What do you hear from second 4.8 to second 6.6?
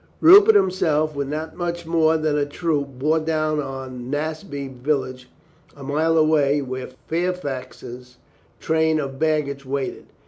village a mile away,